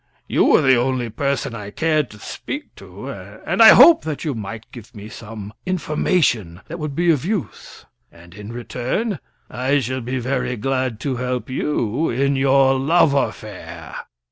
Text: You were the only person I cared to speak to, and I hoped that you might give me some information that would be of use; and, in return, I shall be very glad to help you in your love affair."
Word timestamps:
You 0.25 0.45
were 0.45 0.63
the 0.63 0.77
only 0.77 1.11
person 1.11 1.53
I 1.53 1.69
cared 1.69 2.09
to 2.09 2.17
speak 2.17 2.73
to, 2.77 3.09
and 3.11 3.61
I 3.61 3.69
hoped 3.75 4.03
that 4.05 4.25
you 4.25 4.33
might 4.33 4.65
give 4.71 4.95
me 4.95 5.09
some 5.09 5.53
information 5.63 6.61
that 6.67 6.79
would 6.79 6.95
be 6.95 7.11
of 7.11 7.23
use; 7.23 7.85
and, 8.11 8.33
in 8.33 8.51
return, 8.51 9.19
I 9.47 9.79
shall 9.79 10.01
be 10.01 10.17
very 10.17 10.55
glad 10.57 10.99
to 11.01 11.17
help 11.17 11.51
you 11.51 12.09
in 12.09 12.35
your 12.35 12.79
love 12.79 13.13
affair." 13.13 13.95